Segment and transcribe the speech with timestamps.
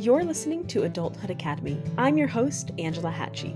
[0.00, 1.78] You're listening to Adulthood Academy.
[1.98, 3.54] I'm your host, Angela Hatchie.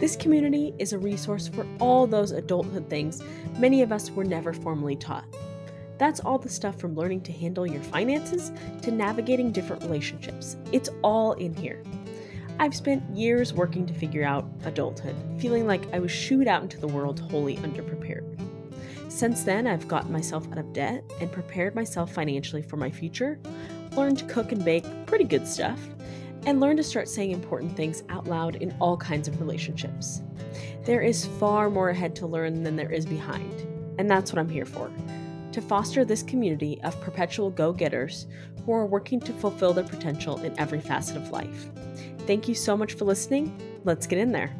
[0.00, 3.22] This community is a resource for all those adulthood things
[3.60, 5.24] many of us were never formally taught.
[5.96, 8.50] That's all the stuff from learning to handle your finances
[8.82, 10.56] to navigating different relationships.
[10.72, 11.80] It's all in here.
[12.58, 16.80] I've spent years working to figure out adulthood, feeling like I was shooed out into
[16.80, 18.24] the world wholly underprepared.
[19.08, 23.38] Since then, I've gotten myself out of debt and prepared myself financially for my future,
[23.96, 25.80] learned to cook and bake pretty good stuff,
[26.46, 30.22] and learned to start saying important things out loud in all kinds of relationships.
[30.84, 33.66] There is far more ahead to learn than there is behind,
[33.98, 34.90] and that's what I'm here for
[35.54, 38.26] to foster this community of perpetual go getters
[38.66, 41.70] who are working to fulfill their potential in every facet of life.
[42.26, 43.56] Thank you so much for listening.
[43.84, 44.52] Let's get in there.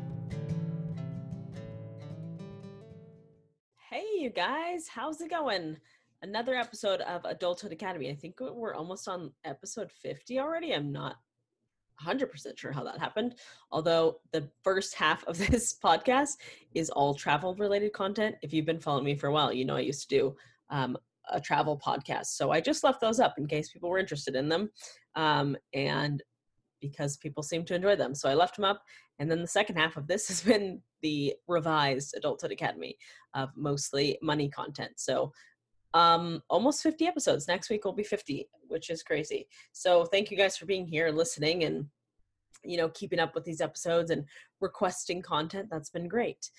[3.90, 5.78] Hey, you guys, how's it going?
[6.24, 8.08] Another episode of Adulthood Academy.
[8.08, 10.72] I think we're almost on episode 50 already.
[10.72, 11.16] I'm not
[12.02, 13.34] 100% sure how that happened.
[13.70, 16.38] Although the first half of this podcast
[16.74, 18.36] is all travel related content.
[18.40, 20.36] If you've been following me for a while, you know I used to do
[20.70, 20.96] um,
[21.30, 22.28] a travel podcast.
[22.28, 24.70] So I just left those up in case people were interested in them.
[25.16, 26.22] Um, and
[26.80, 28.14] because people seem to enjoy them.
[28.14, 28.82] So I left them up.
[29.18, 32.96] And then the second half of this has been the revised Adulthood Academy
[33.34, 34.92] of mostly money content.
[34.96, 35.32] So
[35.94, 37.48] um, almost 50 episodes.
[37.48, 39.46] Next week will be 50, which is crazy.
[39.72, 41.86] So thank you guys for being here, and listening, and
[42.64, 44.24] you know, keeping up with these episodes and
[44.60, 45.68] requesting content.
[45.70, 46.50] That's been great.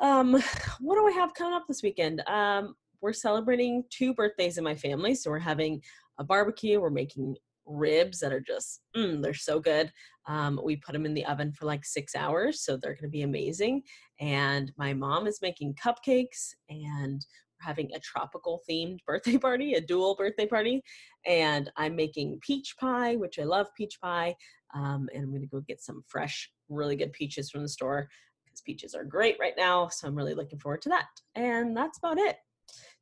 [0.00, 0.32] Um,
[0.80, 2.22] what do I have coming up this weekend?
[2.28, 5.14] Um, we're celebrating two birthdays in my family.
[5.14, 5.82] So we're having
[6.18, 6.80] a barbecue.
[6.80, 9.92] We're making ribs that are just, mm, they're so good.
[10.26, 12.60] Um, we put them in the oven for like six hours.
[12.60, 13.82] So they're going to be amazing.
[14.20, 17.24] And my mom is making cupcakes and
[17.62, 20.82] having a tropical themed birthday party, a dual birthday party.
[21.26, 24.34] And I'm making peach pie, which I love peach pie.
[24.74, 28.08] Um, and I'm going to go get some fresh, really good peaches from the store
[28.44, 29.88] because peaches are great right now.
[29.88, 31.06] So I'm really looking forward to that.
[31.34, 32.36] And that's about it.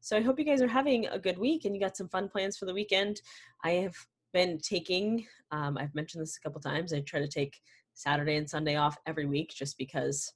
[0.00, 2.28] So I hope you guys are having a good week and you got some fun
[2.28, 3.20] plans for the weekend.
[3.64, 3.94] I have
[4.32, 7.60] been taking, um, I've mentioned this a couple times, I try to take
[7.94, 10.32] Saturday and Sunday off every week just because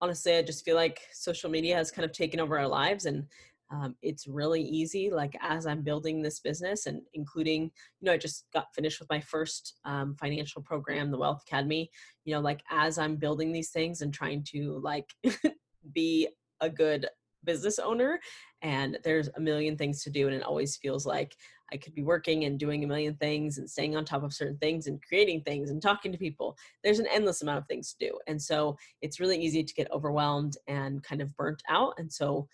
[0.00, 3.26] honestly, I just feel like social media has kind of taken over our lives and
[3.72, 7.70] um, it's really easy like as i'm building this business and including you
[8.06, 11.90] know i just got finished with my first um, financial program the wealth academy
[12.24, 15.14] you know like as i'm building these things and trying to like
[15.94, 16.28] be
[16.60, 17.06] a good
[17.44, 18.20] business owner
[18.62, 21.36] and there's a million things to do and it always feels like
[21.72, 24.56] i could be working and doing a million things and staying on top of certain
[24.58, 28.08] things and creating things and talking to people there's an endless amount of things to
[28.08, 32.12] do and so it's really easy to get overwhelmed and kind of burnt out and
[32.12, 32.46] so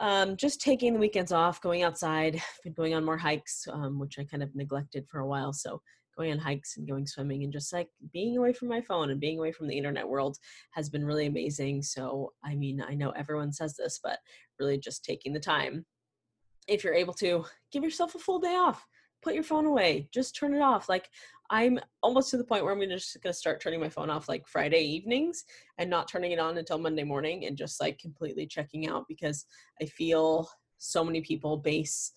[0.00, 4.18] um, just taking the weekends off going outside been going on more hikes um, which
[4.18, 5.80] i kind of neglected for a while so
[6.18, 9.20] going on hikes and going swimming and just like being away from my phone and
[9.20, 10.36] being away from the internet world
[10.72, 11.80] has been really amazing.
[11.80, 14.18] So, I mean, I know everyone says this, but
[14.58, 15.86] really just taking the time,
[16.68, 18.86] if you're able to, give yourself a full day off.
[19.22, 20.08] Put your phone away.
[20.12, 20.88] Just turn it off.
[20.88, 21.08] Like
[21.50, 24.46] I'm almost to the point where I'm just gonna start turning my phone off like
[24.46, 25.44] Friday evenings
[25.78, 29.46] and not turning it on until Monday morning and just like completely checking out because
[29.80, 32.12] I feel so many people base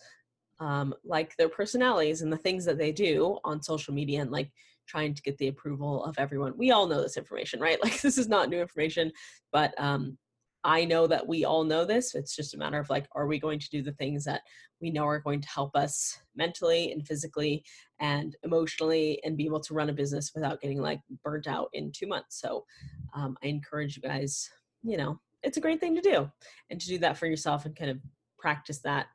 [0.60, 4.52] um, like their personalities and the things that they do on social media and like
[4.88, 6.54] trying to get the approval of everyone.
[6.58, 7.80] We all know this information, right?
[7.84, 9.12] Like this is not new information,
[9.52, 10.18] but um,
[10.64, 12.14] I know that we all know this.
[12.16, 14.42] It's just a matter of like, are we going to do the things that
[14.80, 17.64] we know are going to help us mentally and physically
[18.00, 21.92] and emotionally and be able to run a business without getting like burnt out in
[21.92, 22.40] two months?
[22.40, 22.66] So
[23.14, 24.50] um, I encourage you guys,
[24.84, 26.30] you know, it's a great thing to do
[26.70, 27.98] and to do that for yourself and kind of
[28.38, 29.08] practice that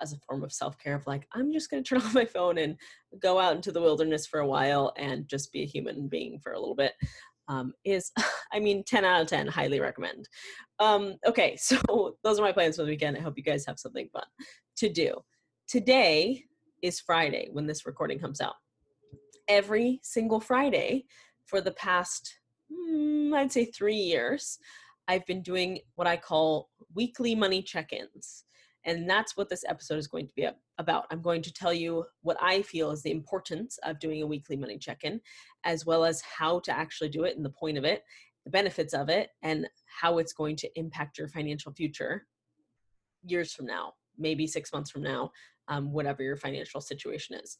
[0.00, 2.58] as a form of self-care of like i'm just going to turn off my phone
[2.58, 2.76] and
[3.20, 6.52] go out into the wilderness for a while and just be a human being for
[6.52, 6.94] a little bit
[7.50, 8.10] um, is
[8.52, 10.28] i mean 10 out of 10 highly recommend.
[10.78, 13.16] Um, okay so those are my plans for the weekend.
[13.16, 14.24] I hope you guys have something fun
[14.78, 15.14] to do.
[15.68, 16.44] Today
[16.82, 18.54] is friday when this recording comes out.
[19.48, 21.04] Every single friday
[21.50, 22.38] for the past
[22.72, 24.58] mm, i'd say three years
[25.08, 28.44] i've been doing what i call weekly money check-ins
[28.84, 30.48] and that's what this episode is going to be
[30.78, 31.06] about.
[31.10, 34.56] I'm going to tell you what I feel is the importance of doing a weekly
[34.56, 35.20] money check in,
[35.64, 38.02] as well as how to actually do it and the point of it,
[38.44, 39.68] the benefits of it, and
[40.00, 42.26] how it's going to impact your financial future
[43.24, 45.30] years from now, maybe six months from now,
[45.68, 47.58] um, whatever your financial situation is.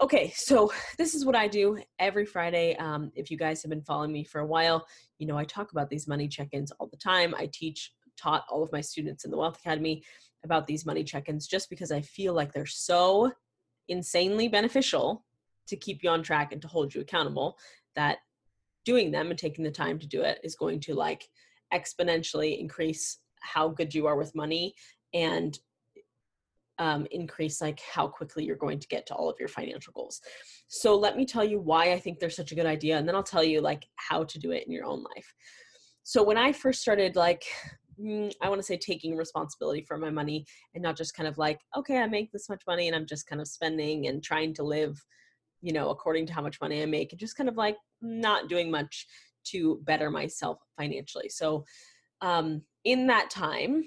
[0.00, 2.76] Okay, so this is what I do every Friday.
[2.76, 4.86] Um, if you guys have been following me for a while,
[5.18, 7.34] you know I talk about these money check ins all the time.
[7.36, 10.02] I teach taught all of my students in the Wealth Academy
[10.46, 13.32] about these money check ins just because I feel like they're so
[13.88, 15.24] insanely beneficial
[15.66, 17.58] to keep you on track and to hold you accountable
[17.94, 18.18] that
[18.84, 21.28] doing them and taking the time to do it is going to like
[21.74, 24.74] exponentially increase how good you are with money
[25.12, 25.58] and
[26.78, 30.20] um, increase like how quickly you're going to get to all of your financial goals.
[30.68, 33.14] So let me tell you why i think they're such a good idea and then
[33.14, 35.34] i'll tell you like how to do it in your own life.
[36.02, 37.44] So when i first started like
[38.42, 40.44] i want to say taking responsibility for my money
[40.74, 43.26] and not just kind of like okay i make this much money and i'm just
[43.26, 45.02] kind of spending and trying to live
[45.62, 48.48] you know according to how much money i make and just kind of like not
[48.48, 49.06] doing much
[49.46, 51.28] to better myself financially.
[51.28, 51.64] So
[52.20, 53.84] um, in that time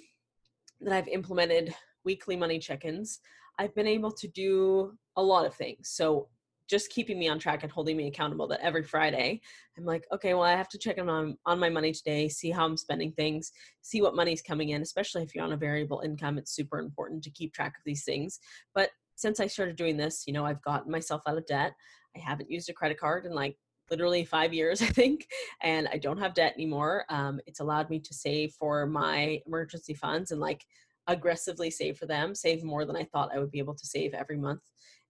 [0.81, 1.75] that i've implemented
[2.06, 3.19] weekly money check-ins
[3.57, 5.89] i've been able to do a lot of things.
[5.89, 6.29] So
[6.69, 9.39] just keeping me on track and holding me accountable that every friday
[9.77, 12.66] i'm like okay well i have to check on, on my money today see how
[12.66, 13.51] i'm spending things
[13.81, 17.24] see what money's coming in especially if you're on a variable income it's super important
[17.24, 18.39] to keep track of these things.
[18.74, 21.74] But since i started doing this you know i've gotten myself out of debt.
[22.16, 23.56] I haven't used a credit card in like
[23.92, 25.27] literally five years, I think,
[25.62, 27.06] and I don't have debt anymore.
[27.10, 30.66] Um, it's allowed me to save for my emergency funds and like
[31.07, 34.13] aggressively save for them, save more than I thought I would be able to save
[34.13, 34.62] every month,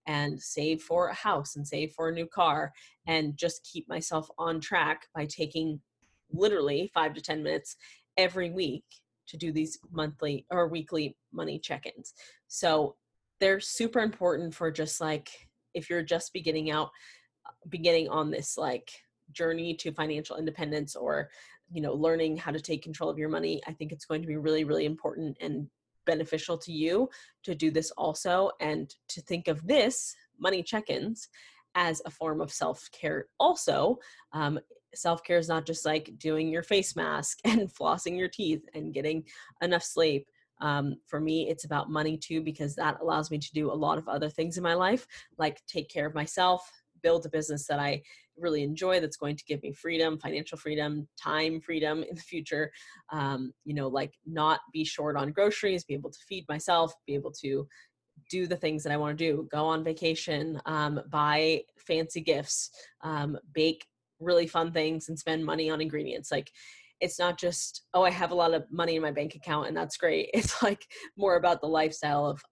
[0.06, 2.72] and save for a house and save for a new car,
[3.06, 5.80] and just keep myself on track by taking
[6.32, 7.76] literally five to 10 minutes
[8.16, 8.84] every week
[9.28, 12.14] to do these monthly or weekly money check ins.
[12.48, 12.96] So
[13.38, 15.30] they're super important for just like
[15.74, 16.90] if you're just beginning out,
[17.46, 18.90] uh, beginning on this like
[19.32, 21.30] journey to financial independence or
[21.72, 24.26] you know learning how to take control of your money i think it's going to
[24.26, 25.68] be really really important and
[26.06, 27.08] beneficial to you
[27.42, 31.28] to do this also and to think of this money check-ins
[31.74, 33.98] as a form of self-care also
[34.32, 34.58] um,
[34.94, 39.24] self-care is not just like doing your face mask and flossing your teeth and getting
[39.62, 40.26] enough sleep.
[40.62, 43.96] Um, for me it's about money too because that allows me to do a lot
[43.96, 45.06] of other things in my life
[45.38, 46.70] like take care of myself
[47.02, 48.02] build a business that i
[48.40, 52.70] really enjoy that's going to give me freedom financial freedom time freedom in the future
[53.12, 57.14] um, you know like not be short on groceries be able to feed myself be
[57.14, 57.66] able to
[58.30, 62.70] do the things that i want to do go on vacation um, buy fancy gifts
[63.02, 63.86] um, bake
[64.20, 66.30] really fun things and spend money on ingredients.
[66.30, 66.50] Like
[67.00, 69.76] it's not just oh i have a lot of money in my bank account and
[69.76, 70.30] that's great.
[70.34, 70.86] It's like
[71.16, 72.42] more about the lifestyle of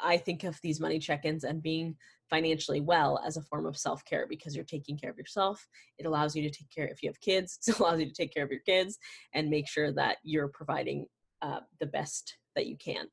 [0.00, 1.96] i think of these money check-ins and being
[2.28, 5.66] financially well as a form of self-care because you're taking care of yourself
[5.98, 8.32] it allows you to take care if you have kids it allows you to take
[8.32, 8.98] care of your kids
[9.34, 11.06] and make sure that you're providing
[11.42, 13.06] uh, the best that you can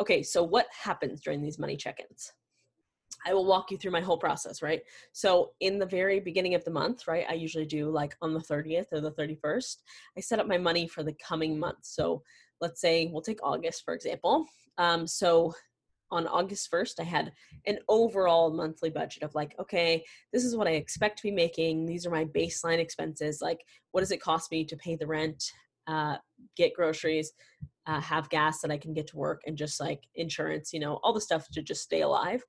[0.00, 2.32] okay so what happens during these money check-ins
[3.26, 4.82] I will walk you through my whole process, right?
[5.12, 8.40] So, in the very beginning of the month, right, I usually do like on the
[8.40, 9.76] 30th or the 31st,
[10.16, 11.78] I set up my money for the coming month.
[11.82, 12.22] So,
[12.60, 14.46] let's say we'll take August, for example.
[14.78, 15.52] Um, so,
[16.10, 17.32] on August 1st, I had
[17.66, 21.86] an overall monthly budget of like, okay, this is what I expect to be making.
[21.86, 23.40] These are my baseline expenses.
[23.40, 23.60] Like,
[23.92, 25.42] what does it cost me to pay the rent,
[25.86, 26.16] uh,
[26.56, 27.32] get groceries,
[27.86, 31.00] uh, have gas that I can get to work, and just like insurance, you know,
[31.02, 32.42] all the stuff to just stay alive.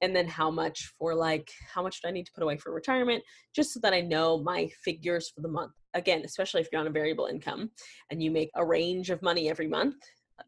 [0.00, 2.72] And then how much for like, how much do I need to put away for
[2.72, 3.22] retirement,
[3.54, 5.72] just so that I know my figures for the month.
[5.94, 7.70] Again, especially if you're on a variable income
[8.10, 9.96] and you make a range of money every month,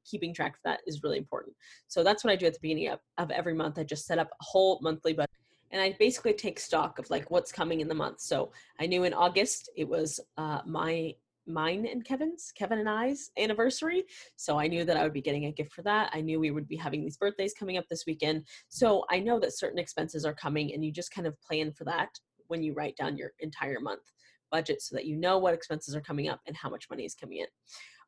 [0.05, 1.55] keeping track of that is really important.
[1.89, 3.79] So that's what I do at the beginning of, of every month.
[3.79, 5.31] I just set up a whole monthly budget
[5.71, 8.21] and I basically take stock of like what's coming in the month.
[8.21, 11.15] So I knew in August it was uh, my
[11.47, 14.05] mine and Kevin's, Kevin and I's anniversary.
[14.37, 16.11] So I knew that I would be getting a gift for that.
[16.13, 18.45] I knew we would be having these birthdays coming up this weekend.
[18.69, 21.85] So I know that certain expenses are coming and you just kind of plan for
[21.85, 22.09] that
[22.49, 24.03] when you write down your entire month
[24.51, 27.15] budget so that you know what expenses are coming up and how much money is
[27.15, 27.47] coming in.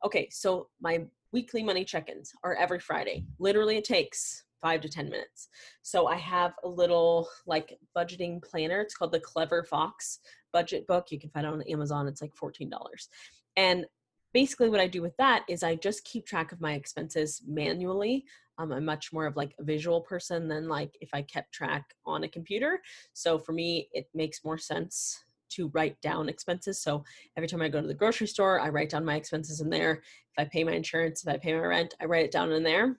[0.03, 3.25] Okay, so my weekly money check-ins are every Friday.
[3.39, 5.49] Literally it takes 5 to 10 minutes.
[5.81, 8.81] So I have a little like budgeting planner.
[8.81, 10.19] It's called the Clever Fox
[10.53, 11.11] budget book.
[11.11, 12.07] You can find it on Amazon.
[12.07, 12.71] It's like $14.
[13.57, 13.85] And
[14.33, 18.25] basically what I do with that is I just keep track of my expenses manually.
[18.57, 21.95] Um, I'm much more of like a visual person than like if I kept track
[22.05, 22.81] on a computer.
[23.13, 25.23] So for me, it makes more sense
[25.55, 26.81] to write down expenses.
[26.81, 27.03] So
[27.37, 29.93] every time I go to the grocery store, I write down my expenses in there.
[29.93, 32.63] If I pay my insurance, if I pay my rent, I write it down in
[32.63, 32.97] there.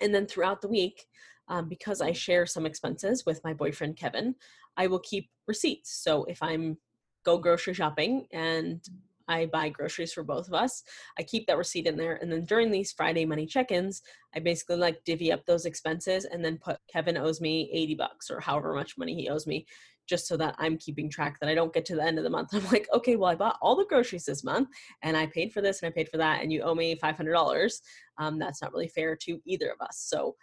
[0.00, 1.06] And then throughout the week,
[1.48, 4.34] um, because I share some expenses with my boyfriend Kevin,
[4.76, 5.92] I will keep receipts.
[6.02, 6.78] So if I'm
[7.24, 8.80] go grocery shopping and
[9.28, 10.82] I buy groceries for both of us.
[11.18, 12.14] I keep that receipt in there.
[12.14, 14.02] And then during these Friday money check ins,
[14.34, 18.30] I basically like divvy up those expenses and then put Kevin owes me 80 bucks
[18.30, 19.66] or however much money he owes me
[20.08, 22.30] just so that I'm keeping track that I don't get to the end of the
[22.30, 22.50] month.
[22.54, 24.68] I'm like, okay, well, I bought all the groceries this month
[25.02, 27.72] and I paid for this and I paid for that, and you owe me $500.
[28.18, 30.04] Um, that's not really fair to either of us.
[30.08, 30.34] So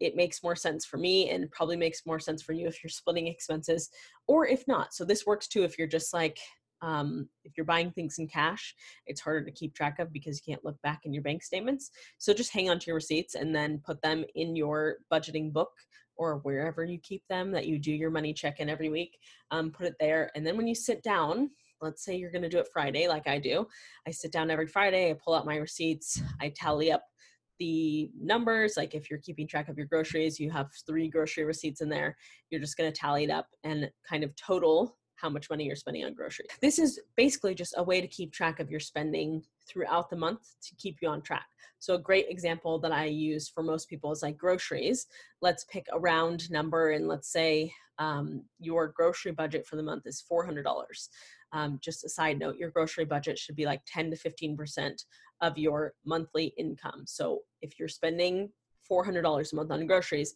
[0.00, 2.90] it makes more sense for me and probably makes more sense for you if you're
[2.90, 3.90] splitting expenses
[4.26, 4.92] or if not.
[4.92, 6.38] So this works too if you're just like
[6.82, 8.74] um, if you're buying things in cash,
[9.06, 11.90] it's harder to keep track of because you can't look back in your bank statements.
[12.18, 15.70] So just hang on to your receipts and then put them in your budgeting book
[16.16, 19.18] or wherever you keep them that you do your money check in every week.
[19.50, 20.30] Um, put it there.
[20.34, 23.26] And then when you sit down, let's say you're going to do it Friday, like
[23.26, 23.66] I do,
[24.06, 27.02] I sit down every Friday, I pull out my receipts, I tally up
[27.60, 31.80] the numbers like if you're keeping track of your groceries you have three grocery receipts
[31.80, 32.16] in there
[32.50, 35.74] you're just going to tally it up and kind of total how much money you're
[35.74, 36.50] spending on groceries.
[36.60, 40.42] This is basically just a way to keep track of your spending throughout the month
[40.66, 41.46] to keep you on track.
[41.78, 45.06] So, a great example that I use for most people is like groceries.
[45.40, 50.02] Let's pick a round number and let's say um, your grocery budget for the month
[50.04, 50.62] is $400.
[51.54, 55.04] Um, just a side note, your grocery budget should be like 10 to 15%
[55.40, 57.04] of your monthly income.
[57.06, 58.50] So, if you're spending
[58.90, 60.34] $400 a month on groceries,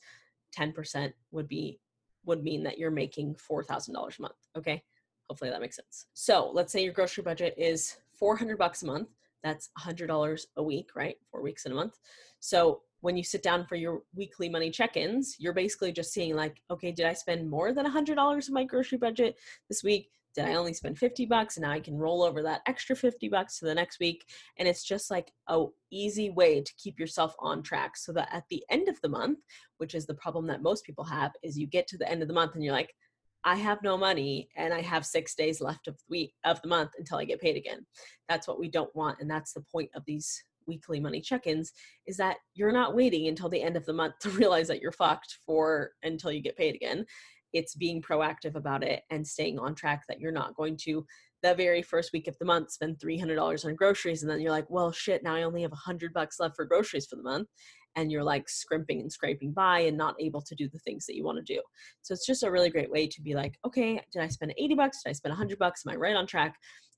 [0.58, 1.78] 10% would be
[2.24, 4.34] would mean that you're making $4,000 a month.
[4.56, 4.82] Okay.
[5.28, 6.06] Hopefully that makes sense.
[6.14, 9.08] So let's say your grocery budget is 400 bucks a month.
[9.42, 11.16] That's $100 a week, right?
[11.30, 11.98] Four weeks in a month.
[12.40, 16.60] So when you sit down for your weekly money check-ins, you're basically just seeing like,
[16.70, 19.36] okay, did I spend more than $100 in my grocery budget
[19.68, 20.10] this week?
[20.38, 23.28] Did I only spend 50 bucks and now I can roll over that extra 50
[23.28, 24.24] bucks to the next week
[24.56, 28.44] and it's just like a easy way to keep yourself on track so that at
[28.48, 29.40] the end of the month
[29.78, 32.28] which is the problem that most people have is you get to the end of
[32.28, 32.94] the month and you're like
[33.42, 36.68] I have no money and I have 6 days left of the week of the
[36.68, 37.86] month until I get paid again.
[38.28, 41.72] That's what we don't want and that's the point of these weekly money check-ins
[42.06, 44.92] is that you're not waiting until the end of the month to realize that you're
[44.92, 47.04] fucked for until you get paid again
[47.52, 51.04] it's being proactive about it and staying on track that you're not going to
[51.42, 54.68] the very first week of the month spend $300 on groceries and then you're like
[54.68, 57.48] well shit now i only have 100 bucks left for groceries for the month.
[57.96, 61.16] And you're like scrimping and scraping by and not able to do the things that
[61.16, 61.60] you want to do.
[62.02, 64.74] So it's just a really great way to be like okay did i spend 80
[64.74, 65.02] bucks?
[65.02, 65.82] Did i spend 100 bucks?
[65.86, 66.54] Am i right on track?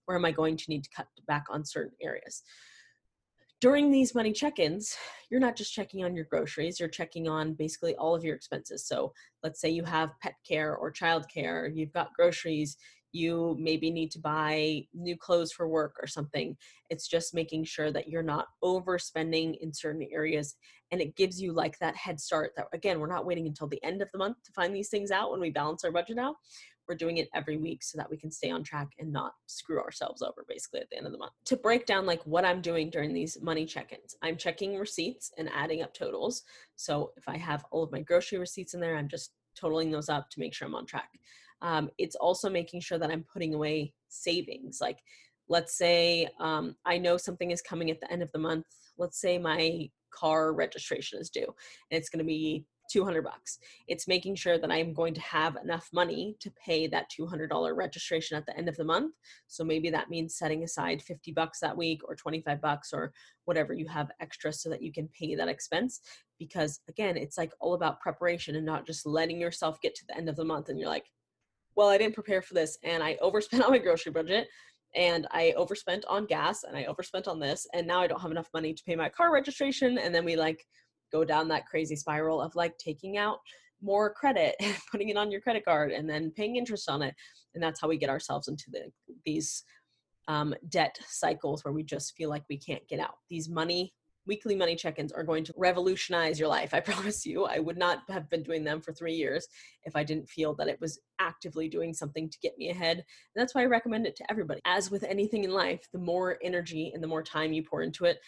[0.06, 2.42] Or am i going to need to cut back on certain areas
[3.60, 4.96] during these money check-ins
[5.30, 8.86] you're not just checking on your groceries you're checking on basically all of your expenses.
[8.86, 9.12] So
[9.42, 12.76] let's say you have pet care or child care you've got groceries
[13.12, 16.56] you maybe need to buy new clothes for work or something.
[16.90, 20.54] It's just making sure that you're not overspending in certain areas
[20.92, 23.82] and it gives you like that head start that again we're not waiting until the
[23.84, 26.36] end of the month to find these things out when we balance our budget out
[26.90, 29.80] we're doing it every week so that we can stay on track and not screw
[29.80, 31.32] ourselves over basically at the end of the month.
[31.44, 35.48] To break down like what I'm doing during these money check-ins, I'm checking receipts and
[35.54, 36.42] adding up totals.
[36.74, 40.08] So if I have all of my grocery receipts in there, I'm just totaling those
[40.08, 41.10] up to make sure I'm on track.
[41.62, 44.80] Um, it's also making sure that I'm putting away savings.
[44.80, 44.98] Like,
[45.48, 48.66] let's say um, I know something is coming at the end of the month.
[48.98, 53.58] Let's say my car registration is due and it's going to be 200 bucks.
[53.88, 58.36] It's making sure that I'm going to have enough money to pay that $200 registration
[58.36, 59.14] at the end of the month.
[59.46, 63.12] So maybe that means setting aside 50 bucks that week or 25 bucks or
[63.44, 66.00] whatever you have extra so that you can pay that expense.
[66.38, 70.16] Because again, it's like all about preparation and not just letting yourself get to the
[70.16, 71.06] end of the month and you're like,
[71.76, 74.48] well, I didn't prepare for this and I overspent on my grocery budget
[74.94, 78.30] and I overspent on gas and I overspent on this and now I don't have
[78.30, 80.66] enough money to pay my car registration and then we like
[81.12, 83.38] go down that crazy spiral of like taking out
[83.82, 84.54] more credit
[84.90, 87.14] putting it on your credit card and then paying interest on it
[87.54, 88.90] and that's how we get ourselves into the
[89.24, 89.64] these
[90.30, 93.16] um, debt cycles where we just feel like we can't get out.
[93.28, 93.92] These money
[94.26, 97.46] weekly money check-ins are going to revolutionize your life i promise you.
[97.46, 99.48] I would not have been doing them for three years
[99.84, 102.98] if i didn't feel that it was actively doing something to get me ahead.
[102.98, 104.60] And that's why i recommend it to everybody.
[104.66, 108.04] As with anything in life the more energy and the more time you pour into
[108.04, 108.20] it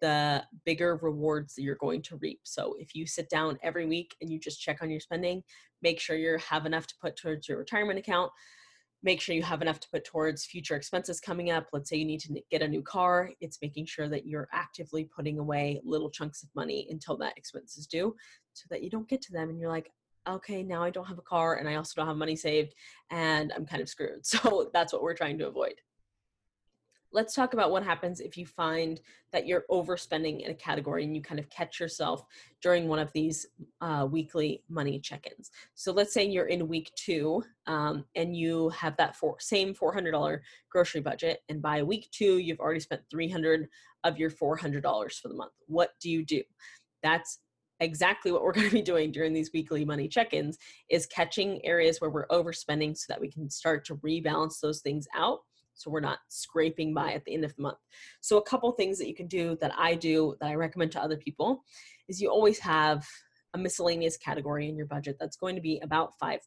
[0.00, 2.40] the bigger rewards that you're going to reap.
[2.44, 5.42] So if you sit down every week and you just check on your spending,
[5.82, 8.30] make sure you have enough to put towards your retirement account.
[9.02, 11.68] Make sure you have enough to put towards future expenses coming up.
[11.72, 13.30] Let's say you need to get a new car.
[13.40, 17.78] It's making sure that you're actively putting away little chunks of money until that expense
[17.78, 18.16] is due
[18.54, 19.92] so that you don't get to them and you're like,
[20.28, 22.74] okay, now I don't have a car and I also don't have money saved
[23.10, 24.20] and I'm kind of screwed.
[24.24, 25.74] So that's what we're trying to avoid
[27.12, 29.00] let's talk about what happens if you find
[29.32, 32.24] that you're overspending in a category and you kind of catch yourself
[32.62, 33.46] during one of these
[33.80, 35.50] uh, weekly money check-ins.
[35.74, 40.40] So let's say you're in week two um, and you have that for, same $400
[40.70, 43.68] grocery budget and by week two you've already spent 300
[44.04, 45.52] of your $400 for the month.
[45.66, 46.42] What do you do?
[47.02, 47.38] That's
[47.80, 50.58] exactly what we're going to be doing during these weekly money check-ins
[50.90, 55.06] is catching areas where we're overspending so that we can start to rebalance those things
[55.14, 55.40] out
[55.78, 57.78] so we're not scraping by at the end of the month.
[58.20, 61.02] So a couple things that you can do that I do that I recommend to
[61.02, 61.62] other people
[62.08, 63.06] is you always have
[63.54, 66.38] a miscellaneous category in your budget that's going to be about 5%.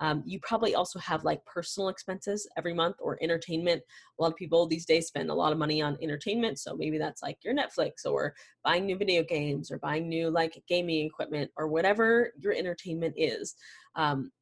[0.00, 3.82] Um, you probably also have like personal expenses every month or entertainment.
[4.18, 6.58] A lot of people these days spend a lot of money on entertainment.
[6.58, 10.62] So maybe that's like your Netflix or buying new video games or buying new like
[10.68, 13.54] gaming equipment or whatever your entertainment is.
[13.96, 14.32] Um,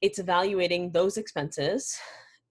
[0.00, 1.96] it's evaluating those expenses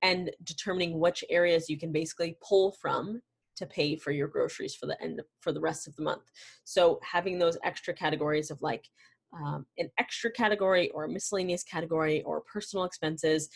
[0.05, 3.21] and determining which areas you can basically pull from
[3.55, 6.29] to pay for your groceries for the end for the rest of the month.
[6.63, 8.88] So having those extra categories of like
[9.33, 13.50] um, an extra category or a miscellaneous category or personal expenses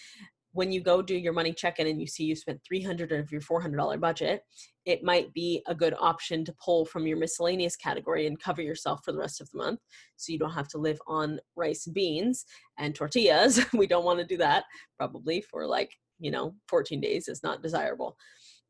[0.53, 3.41] when you go do your money check-in and you see you spent 300 of your
[3.41, 4.41] $400 budget
[4.85, 9.01] it might be a good option to pull from your miscellaneous category and cover yourself
[9.05, 9.79] for the rest of the month
[10.17, 12.45] so you don't have to live on rice and beans
[12.79, 14.63] and tortillas we don't want to do that
[14.97, 18.17] probably for like you know 14 days is not desirable.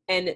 [0.08, 0.34] And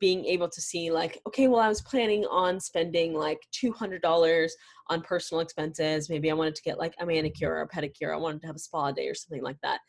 [0.00, 4.50] being able to see like okay well i was planning on spending like $200
[4.88, 6.08] on personal expenses.
[6.08, 8.12] Maybe i wanted to get like a manicure or a pedicure.
[8.12, 9.80] I wanted to have a spa day or something like that.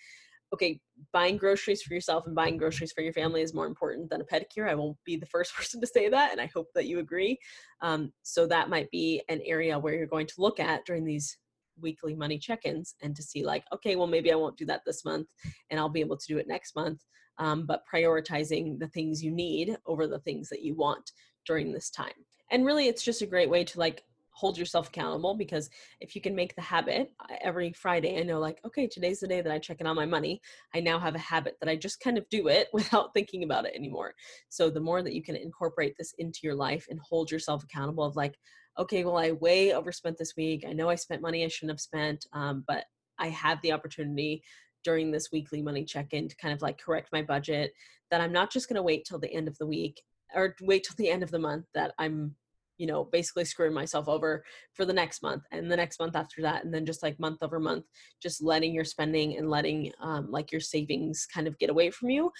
[0.53, 0.79] Okay
[1.11, 4.25] buying groceries for yourself and buying groceries for your family is more important than a
[4.25, 4.69] pedicure.
[4.69, 7.37] I won't be the first person to say that and i hope that you agree.
[7.81, 11.37] Um, so that might be an area where you're going to look at during these
[11.81, 15.03] weekly money check-ins and to see like okay well maybe i won't do that this
[15.03, 15.27] month
[15.69, 17.01] and i'll be able to do it next month
[17.37, 21.11] um, but prioritizing the things you need over the things that you want
[21.45, 22.13] during this time.
[22.51, 24.03] And really, it's just a great way to like
[24.35, 25.69] hold yourself accountable because
[26.01, 27.11] if you can make the habit
[27.41, 30.07] every Friday, I know like, okay, today's the day that I check in on my
[30.07, 30.41] money.
[30.73, 33.65] I now have a habit that I just kind of do it without thinking about
[33.65, 34.13] it anymore.
[34.49, 38.03] So the more that you can incorporate this into your life and hold yourself accountable
[38.03, 38.35] of like,
[38.77, 40.65] okay, well, I way overspent this week.
[40.67, 42.85] I know I spent money I shouldn't have spent, um, but
[43.19, 44.43] I have the opportunity
[44.83, 47.73] during this weekly money check-in to kind of like correct my budget
[48.11, 50.01] that i'm not just going to wait till the end of the week
[50.35, 52.35] or wait till the end of the month that i'm
[52.77, 56.41] you know basically screwing myself over for the next month and the next month after
[56.41, 57.85] that and then just like month over month
[58.21, 62.09] just letting your spending and letting um, like your savings kind of get away from
[62.09, 62.31] you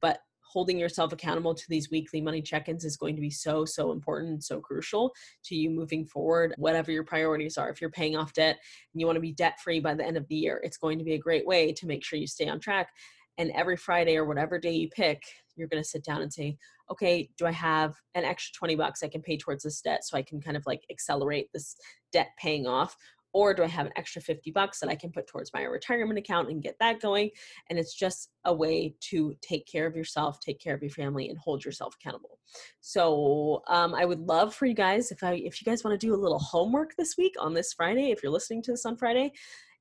[0.00, 0.20] but
[0.52, 4.44] holding yourself accountable to these weekly money check-ins is going to be so so important
[4.44, 5.12] so crucial
[5.44, 7.70] to you moving forward whatever your priorities are.
[7.70, 8.58] If you're paying off debt
[8.92, 10.98] and you want to be debt free by the end of the year it's going
[10.98, 12.90] to be a great way to make sure you stay on track.
[13.38, 15.22] And every friday or whatever day you pick
[15.56, 16.56] you're going to sit down and say
[16.90, 20.16] okay do i have an extra 20 bucks i can pay towards this debt so
[20.16, 21.76] i can kind of like accelerate this
[22.12, 22.96] debt paying off
[23.32, 26.18] or do I have an extra 50 bucks that I can put towards my retirement
[26.18, 27.30] account and get that going?
[27.70, 31.28] And it's just a way to take care of yourself, take care of your family,
[31.28, 32.38] and hold yourself accountable.
[32.80, 36.06] So um, I would love for you guys, if I if you guys want to
[36.06, 38.96] do a little homework this week on this Friday, if you're listening to this on
[38.96, 39.32] Friday,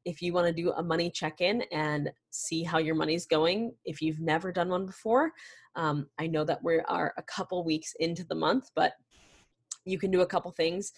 [0.06, 4.02] if you want to do a money check-in and see how your money's going, if
[4.02, 5.32] you've never done one before,
[5.76, 8.94] um, I know that we are a couple weeks into the month, but
[9.86, 10.92] you can do a couple things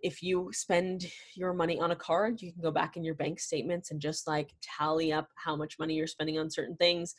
[0.00, 3.40] if you spend your money on a card, you can go back in your bank
[3.40, 7.14] statements and just like tally up how much money you're spending on certain things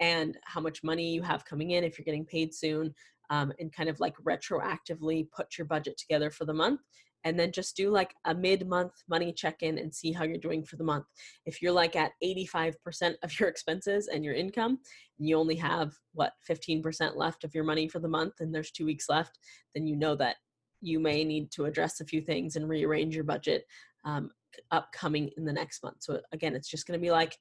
[0.00, 2.94] and how much money you have coming in if you're getting paid soon,
[3.30, 6.80] um, and kind of like retroactively put your budget together for the month.
[7.24, 10.38] And then just do like a mid month money check in and see how you're
[10.38, 11.04] doing for the month.
[11.46, 14.78] If you're like at 85% of your expenses and your income,
[15.18, 18.70] and you only have what 15% left of your money for the month, and there's
[18.70, 19.38] two weeks left,
[19.74, 20.36] then you know that
[20.80, 23.66] you may need to address a few things and rearrange your budget
[24.04, 24.30] um,
[24.70, 25.96] upcoming in the next month.
[26.00, 27.36] So again, it's just going to be like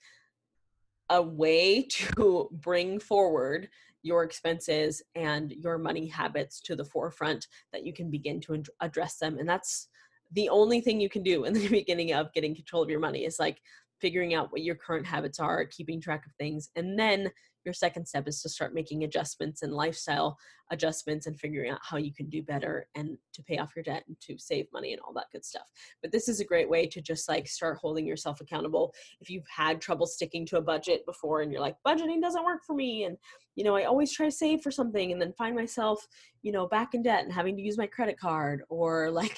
[1.10, 3.69] a way to bring forward
[4.04, 9.17] your expenses and your money habits to the forefront that you can begin to address
[9.17, 9.38] them.
[9.38, 9.89] And that's
[10.32, 13.26] the only thing you can do in the beginning of getting control of your money
[13.26, 13.60] is like
[14.00, 17.32] figuring out what your current habits are, keeping track of things, and then
[17.68, 20.38] your second step is to start making adjustments and lifestyle
[20.72, 24.04] adjustments and figuring out how you can do better and to pay off your debt
[24.08, 25.68] and to save money and all that good stuff.
[26.02, 28.94] But this is a great way to just like start holding yourself accountable.
[29.20, 32.62] If you've had trouble sticking to a budget before and you're like, budgeting doesn't work
[32.66, 33.18] for me, and
[33.56, 36.08] you know, I always try to save for something and then find myself,
[36.44, 39.38] you know, back in debt and having to use my credit card or like,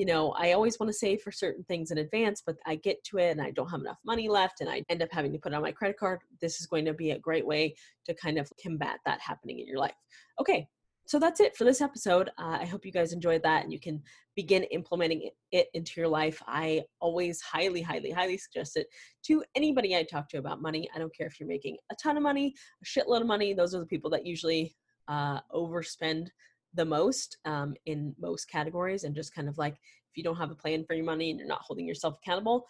[0.00, 3.04] you know, I always want to save for certain things in advance, but I get
[3.04, 5.38] to it and I don't have enough money left and I end up having to
[5.38, 6.20] put it on my credit card.
[6.40, 7.74] This is going to be a great way
[8.06, 9.92] to kind of combat that happening in your life.
[10.40, 10.66] Okay,
[11.06, 12.30] so that's it for this episode.
[12.38, 14.02] Uh, I hope you guys enjoyed that and you can
[14.36, 16.42] begin implementing it into your life.
[16.46, 18.86] I always highly, highly, highly suggest it
[19.24, 20.88] to anybody I talk to about money.
[20.94, 23.52] I don't care if you're making a ton of money, a shitload of money.
[23.52, 24.74] Those are the people that usually
[25.08, 26.28] uh, overspend
[26.74, 30.50] the most um, in most categories and just kind of like if you don't have
[30.50, 32.66] a plan for your money and you're not holding yourself accountable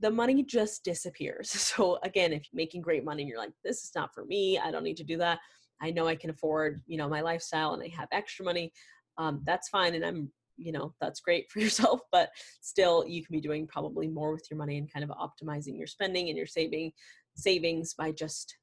[0.00, 1.50] the money just disappears.
[1.76, 4.58] So again if you're making great money and you're like this is not for me
[4.58, 5.38] i don't need to do that.
[5.80, 8.72] I know i can afford you know my lifestyle and i have extra money
[9.18, 12.30] um, that's fine and i'm you know that's great for yourself but
[12.60, 15.86] still you can be doing probably more with your money and kind of optimizing your
[15.86, 16.92] spending and your saving
[17.36, 18.56] savings by just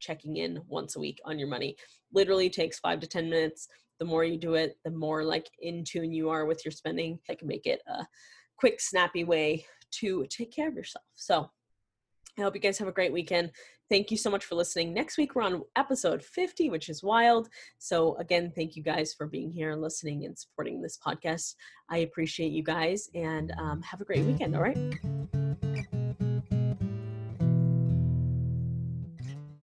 [0.00, 1.76] checking in once a week on your money.
[2.12, 5.84] Literally takes five to ten minutes the more you do it the more like in
[5.84, 8.06] tune you are with your spending can make it a
[8.58, 11.50] quick snappy way to take care of yourself so
[12.38, 13.50] i hope you guys have a great weekend
[13.88, 14.92] Thank you so much for listening.
[14.92, 17.48] Next week, we're on episode 50, which is wild.
[17.78, 21.54] So, again, thank you guys for being here and listening and supporting this podcast.
[21.88, 24.56] I appreciate you guys and um, have a great weekend.
[24.56, 25.85] All right.